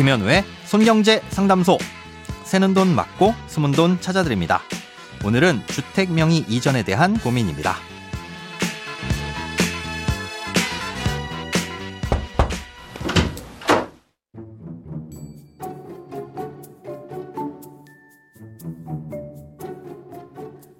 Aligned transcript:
김현우의 0.00 0.44
손경제 0.64 1.20
상담소. 1.28 1.76
새는 2.44 2.72
돈 2.72 2.94
맞고 2.94 3.34
숨은 3.48 3.72
돈 3.72 4.00
찾아드립니다. 4.00 4.62
오늘은 5.26 5.60
주택 5.66 6.10
명의 6.10 6.38
이전에 6.48 6.84
대한 6.84 7.18
고민입니다. 7.18 7.74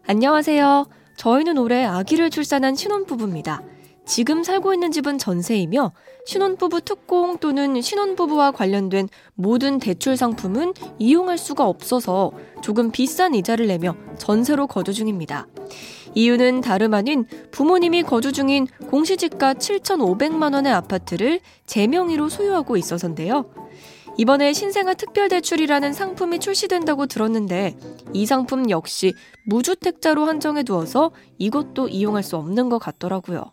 안녕하세요. 0.06 0.86
저희는 1.18 1.58
올해 1.58 1.84
아기를 1.84 2.30
출산한 2.30 2.74
신혼부부입니다. 2.74 3.60
지금 4.10 4.42
살고 4.42 4.74
있는 4.74 4.90
집은 4.90 5.18
전세이며 5.18 5.92
신혼부부 6.26 6.80
특공 6.80 7.38
또는 7.38 7.80
신혼부부와 7.80 8.50
관련된 8.50 9.08
모든 9.36 9.78
대출 9.78 10.16
상품은 10.16 10.74
이용할 10.98 11.38
수가 11.38 11.64
없어서 11.64 12.32
조금 12.60 12.90
비싼 12.90 13.36
이자를 13.36 13.68
내며 13.68 13.94
전세로 14.18 14.66
거주 14.66 14.94
중입니다. 14.94 15.46
이유는 16.16 16.60
다름 16.60 16.94
아닌 16.94 17.24
부모님이 17.52 18.02
거주 18.02 18.32
중인 18.32 18.66
공시지가 18.88 19.54
7,500만 19.54 20.54
원의 20.54 20.72
아파트를 20.72 21.38
제 21.64 21.86
명의로 21.86 22.28
소유하고 22.28 22.76
있어서인데요. 22.76 23.48
이번에 24.16 24.52
신생아 24.52 24.94
특별대출이라는 24.94 25.92
상품이 25.92 26.40
출시된다고 26.40 27.06
들었는데 27.06 27.76
이 28.12 28.26
상품 28.26 28.70
역시 28.70 29.14
무주택자로 29.46 30.24
한정해 30.24 30.64
두어서 30.64 31.12
이것도 31.38 31.86
이용할 31.86 32.24
수 32.24 32.36
없는 32.36 32.70
것 32.70 32.80
같더라고요. 32.80 33.52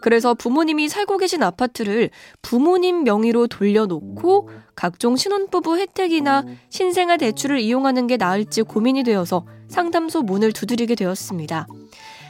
그래서 0.00 0.34
부모님이 0.34 0.88
살고 0.88 1.18
계신 1.18 1.42
아파트를 1.42 2.10
부모님 2.42 3.04
명의로 3.04 3.46
돌려놓고 3.48 4.50
각종 4.74 5.16
신혼부부 5.16 5.78
혜택이나 5.78 6.44
신생아 6.70 7.16
대출을 7.16 7.60
이용하는 7.60 8.06
게 8.06 8.16
나을지 8.16 8.62
고민이 8.62 9.02
되어서 9.02 9.44
상담소 9.68 10.22
문을 10.22 10.52
두드리게 10.52 10.94
되었습니다. 10.94 11.66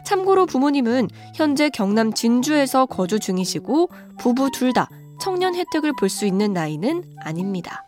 참고로 0.06 0.46
부모님은 0.46 1.08
현재 1.34 1.68
경남 1.68 2.12
진주에서 2.14 2.86
거주 2.86 3.18
중이시고 3.20 3.90
부부 4.18 4.50
둘 4.52 4.72
다 4.72 4.88
청년 5.20 5.54
혜택을 5.54 5.92
볼 5.98 6.08
수 6.08 6.24
있는 6.26 6.52
나이는 6.52 7.02
아닙니다. 7.24 7.87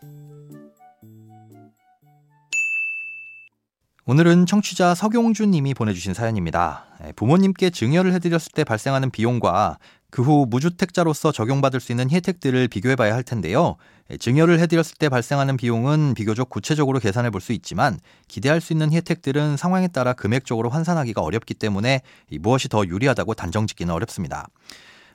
오늘은 4.06 4.46
청취자 4.46 4.94
서경준 4.94 5.50
님이 5.50 5.74
보내주신 5.74 6.14
사연입니다. 6.14 6.86
예, 7.06 7.12
부모님께 7.12 7.70
증여를 7.70 8.12
해드렸을 8.14 8.52
때 8.52 8.64
발생하는 8.64 9.10
비용과 9.10 9.78
그 10.10 10.22
후 10.22 10.46
무주택자로서 10.48 11.30
적용받을 11.30 11.78
수 11.78 11.92
있는 11.92 12.10
혜택들을 12.10 12.66
비교해 12.68 12.96
봐야 12.96 13.14
할 13.14 13.22
텐데요. 13.22 13.76
예, 14.10 14.16
증여를 14.16 14.58
해드렸을 14.58 14.96
때 14.98 15.08
발생하는 15.08 15.56
비용은 15.56 16.14
비교적 16.14 16.48
구체적으로 16.48 16.98
계산해 16.98 17.30
볼 17.30 17.40
수 17.40 17.52
있지만 17.52 17.98
기대할 18.26 18.60
수 18.60 18.72
있는 18.72 18.92
혜택들은 18.92 19.56
상황에 19.56 19.88
따라 19.88 20.12
금액적으로 20.14 20.70
환산하기가 20.70 21.20
어렵기 21.20 21.54
때문에 21.54 22.00
무엇이 22.40 22.68
더 22.68 22.84
유리하다고 22.86 23.34
단정 23.34 23.66
짓기는 23.66 23.92
어렵습니다. 23.92 24.48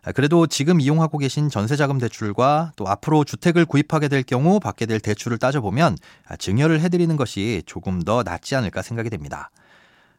아, 0.06 0.12
그래도 0.12 0.46
지금 0.46 0.80
이용하고 0.80 1.18
계신 1.18 1.50
전세자금 1.50 1.98
대출과 1.98 2.74
또 2.76 2.88
앞으로 2.88 3.24
주택을 3.24 3.66
구입하게 3.66 4.08
될 4.08 4.22
경우 4.22 4.60
받게 4.60 4.86
될 4.86 5.00
대출을 5.00 5.40
따져보면 5.40 5.98
아, 6.28 6.36
증여를 6.36 6.80
해드리는 6.82 7.16
것이 7.16 7.64
조금 7.66 8.04
더 8.04 8.22
낫지 8.22 8.56
않을까 8.56 8.84
생각이 8.84 9.10
됩니다. 9.10 9.50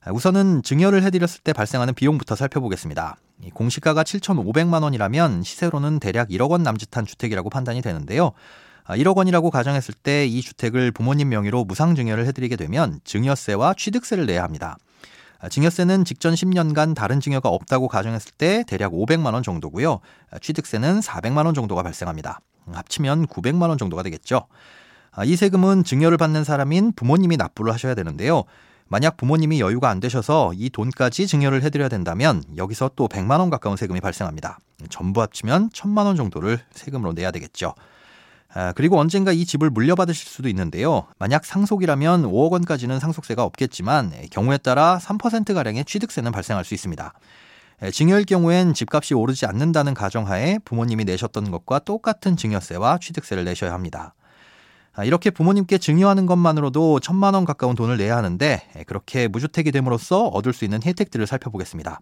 아, 0.04 0.10
우선은 0.10 0.64
증여를 0.64 1.04
해드렸을 1.04 1.40
때 1.44 1.52
발생하는 1.52 1.94
비용부터 1.94 2.34
살펴보겠습니다. 2.34 3.16
공시가가 3.54 4.02
7,500만 4.02 4.82
원이라면 4.82 5.44
시세로는 5.44 6.00
대략 6.00 6.30
1억 6.30 6.50
원 6.50 6.64
남짓한 6.64 7.06
주택이라고 7.06 7.48
판단이 7.48 7.80
되는데요. 7.80 8.32
1억 8.88 9.16
원이라고 9.16 9.50
가정했을 9.50 9.94
때 9.94 10.26
이 10.26 10.42
주택을 10.42 10.90
부모님 10.90 11.28
명의로 11.28 11.64
무상 11.64 11.94
증여를 11.94 12.26
해드리게 12.26 12.56
되면 12.56 13.00
증여세와 13.04 13.74
취득세를 13.74 14.26
내야 14.26 14.42
합니다. 14.42 14.78
아, 15.38 15.48
증여세는 15.48 16.04
직전 16.04 16.34
10년간 16.34 16.94
다른 16.94 17.20
증여가 17.20 17.48
없다고 17.48 17.88
가정했을 17.88 18.32
때 18.38 18.64
대략 18.66 18.92
500만 18.92 19.34
원 19.34 19.42
정도고요. 19.42 20.00
아, 20.30 20.38
취득세는 20.38 21.00
400만 21.00 21.44
원 21.44 21.54
정도가 21.54 21.82
발생합니다. 21.82 22.40
음, 22.68 22.74
합치면 22.74 23.26
900만 23.26 23.68
원 23.68 23.78
정도가 23.78 24.02
되겠죠. 24.02 24.46
아, 25.12 25.24
이 25.24 25.36
세금은 25.36 25.84
증여를 25.84 26.16
받는 26.16 26.44
사람인 26.44 26.92
부모님이 26.94 27.36
납부를 27.36 27.72
하셔야 27.72 27.94
되는데요. 27.94 28.44
만약 28.88 29.16
부모님이 29.16 29.60
여유가 29.60 29.90
안 29.90 29.98
되셔서 29.98 30.52
이 30.54 30.70
돈까지 30.70 31.26
증여를 31.26 31.62
해드려야 31.62 31.88
된다면 31.88 32.44
여기서 32.56 32.92
또 32.94 33.08
100만 33.08 33.40
원 33.40 33.50
가까운 33.50 33.76
세금이 33.76 34.00
발생합니다. 34.00 34.58
전부 34.90 35.22
합치면 35.22 35.70
1000만 35.70 36.04
원 36.04 36.16
정도를 36.16 36.60
세금으로 36.70 37.12
내야 37.12 37.30
되겠죠. 37.32 37.74
아, 38.54 38.72
그리고 38.72 38.98
언젠가 38.98 39.32
이 39.32 39.44
집을 39.44 39.70
물려받으실 39.70 40.28
수도 40.28 40.48
있는데요. 40.48 41.06
만약 41.18 41.44
상속이라면 41.44 42.22
5억 42.24 42.52
원까지는 42.52 43.00
상속세가 43.00 43.42
없겠지만 43.44 44.12
경우에 44.30 44.58
따라 44.58 44.98
3%가량의 45.02 45.84
취득세는 45.84 46.32
발생할 46.32 46.64
수 46.64 46.74
있습니다. 46.74 47.12
증여일 47.92 48.24
경우엔 48.24 48.72
집값이 48.72 49.12
오르지 49.12 49.44
않는다는 49.44 49.92
가정하에 49.92 50.58
부모님이 50.64 51.04
내셨던 51.04 51.50
것과 51.50 51.80
똑같은 51.80 52.36
증여세와 52.36 52.98
취득세를 53.02 53.44
내셔야 53.44 53.74
합니다. 53.74 54.14
아, 54.94 55.04
이렇게 55.04 55.28
부모님께 55.28 55.76
증여하는 55.76 56.24
것만으로도 56.24 57.00
천만 57.00 57.34
원 57.34 57.44
가까운 57.44 57.74
돈을 57.74 57.98
내야 57.98 58.16
하는데 58.16 58.62
그렇게 58.86 59.28
무주택이 59.28 59.70
됨으로써 59.70 60.24
얻을 60.28 60.54
수 60.54 60.64
있는 60.64 60.82
혜택들을 60.82 61.26
살펴보겠습니다. 61.26 62.00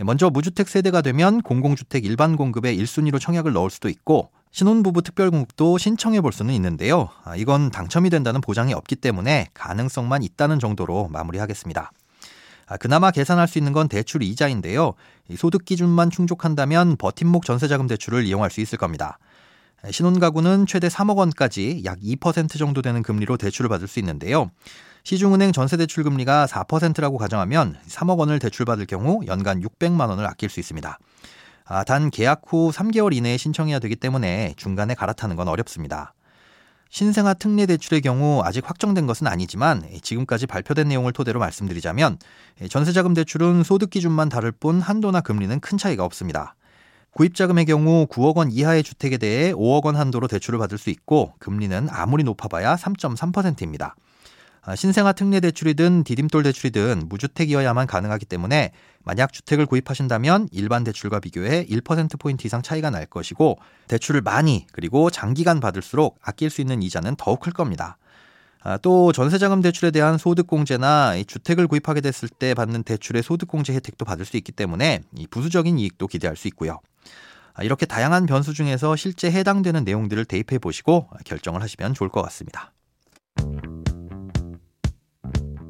먼저 0.00 0.30
무주택 0.30 0.68
세대가 0.68 1.02
되면 1.02 1.40
공공주택 1.42 2.04
일반 2.04 2.34
공급에 2.34 2.74
1순위로 2.74 3.20
청약을 3.20 3.52
넣을 3.52 3.70
수도 3.70 3.88
있고 3.88 4.30
신혼부부 4.52 5.02
특별공급도 5.02 5.78
신청해 5.78 6.20
볼 6.20 6.32
수는 6.32 6.52
있는데요. 6.54 7.08
아, 7.24 7.36
이건 7.36 7.70
당첨이 7.70 8.10
된다는 8.10 8.40
보장이 8.40 8.74
없기 8.74 8.96
때문에 8.96 9.48
가능성만 9.54 10.22
있다는 10.22 10.58
정도로 10.58 11.08
마무리하겠습니다. 11.08 11.92
아, 12.66 12.76
그나마 12.76 13.10
계산할 13.10 13.48
수 13.48 13.58
있는 13.58 13.72
건 13.72 13.88
대출 13.88 14.22
이자인데요. 14.22 14.94
소득 15.36 15.64
기준만 15.64 16.10
충족한다면 16.10 16.96
버팀목 16.96 17.44
전세자금 17.44 17.86
대출을 17.86 18.24
이용할 18.24 18.50
수 18.50 18.60
있을 18.60 18.76
겁니다. 18.78 19.18
신혼가구는 19.88 20.66
최대 20.66 20.88
3억 20.88 21.16
원까지 21.16 21.82
약 21.84 21.98
2% 22.00 22.58
정도 22.58 22.82
되는 22.82 23.02
금리로 23.02 23.36
대출을 23.36 23.68
받을 23.68 23.88
수 23.88 23.98
있는데요. 24.00 24.50
시중은행 25.04 25.52
전세대출 25.52 26.04
금리가 26.04 26.46
4%라고 26.46 27.16
가정하면 27.16 27.76
3억 27.88 28.18
원을 28.18 28.38
대출받을 28.38 28.86
경우 28.86 29.20
연간 29.26 29.60
600만 29.62 30.08
원을 30.08 30.26
아낄 30.26 30.50
수 30.50 30.60
있습니다. 30.60 30.98
아, 31.72 31.84
단 31.84 32.10
계약 32.10 32.42
후 32.48 32.72
3개월 32.74 33.14
이내에 33.14 33.36
신청해야 33.36 33.78
되기 33.78 33.94
때문에 33.94 34.54
중간에 34.56 34.96
갈아타는 34.96 35.36
건 35.36 35.46
어렵습니다. 35.46 36.14
신생아 36.88 37.34
특례 37.34 37.64
대출의 37.66 38.00
경우 38.00 38.42
아직 38.44 38.68
확정된 38.68 39.06
것은 39.06 39.28
아니지만 39.28 39.84
지금까지 40.02 40.48
발표된 40.48 40.88
내용을 40.88 41.12
토대로 41.12 41.38
말씀드리자면 41.38 42.18
전세자금 42.68 43.14
대출은 43.14 43.62
소득 43.62 43.90
기준만 43.90 44.30
다를 44.30 44.50
뿐 44.50 44.80
한도나 44.80 45.20
금리는 45.20 45.60
큰 45.60 45.78
차이가 45.78 46.04
없습니다. 46.04 46.56
구입자금의 47.12 47.66
경우 47.66 48.08
9억 48.08 48.38
원 48.38 48.50
이하의 48.50 48.82
주택에 48.82 49.16
대해 49.16 49.52
5억 49.52 49.84
원 49.84 49.94
한도로 49.94 50.26
대출을 50.26 50.58
받을 50.58 50.76
수 50.76 50.90
있고 50.90 51.34
금리는 51.38 51.86
아무리 51.88 52.24
높아봐야 52.24 52.74
3.3%입니다. 52.74 53.94
아, 54.70 54.76
신생아 54.76 55.14
특례 55.14 55.40
대출이든 55.40 56.04
디딤돌 56.04 56.44
대출이든 56.44 57.08
무주택이어야만 57.08 57.88
가능하기 57.88 58.24
때문에 58.26 58.70
만약 59.02 59.32
주택을 59.32 59.66
구입하신다면 59.66 60.46
일반 60.52 60.84
대출과 60.84 61.18
비교해 61.18 61.66
1%포인트 61.66 62.46
이상 62.46 62.62
차이가 62.62 62.88
날 62.88 63.04
것이고 63.06 63.58
대출을 63.88 64.20
많이 64.20 64.68
그리고 64.70 65.10
장기간 65.10 65.58
받을수록 65.58 66.20
아낄 66.22 66.50
수 66.50 66.60
있는 66.60 66.84
이자는 66.84 67.16
더욱 67.16 67.40
클 67.40 67.52
겁니다. 67.52 67.98
아, 68.62 68.76
또 68.76 69.10
전세자금 69.10 69.60
대출에 69.60 69.90
대한 69.90 70.18
소득공제나 70.18 71.20
주택을 71.26 71.66
구입하게 71.66 72.00
됐을 72.00 72.28
때 72.28 72.54
받는 72.54 72.84
대출의 72.84 73.24
소득공제 73.24 73.74
혜택도 73.74 74.04
받을 74.04 74.24
수 74.24 74.36
있기 74.36 74.52
때문에 74.52 75.00
부수적인 75.30 75.80
이익도 75.80 76.06
기대할 76.06 76.36
수 76.36 76.46
있고요. 76.46 76.78
아, 77.54 77.64
이렇게 77.64 77.86
다양한 77.86 78.26
변수 78.26 78.54
중에서 78.54 78.94
실제 78.94 79.32
해당되는 79.32 79.82
내용들을 79.82 80.26
대입해 80.26 80.60
보시고 80.60 81.08
결정을 81.24 81.60
하시면 81.60 81.94
좋을 81.94 82.08
것 82.08 82.22
같습니다. 82.22 82.72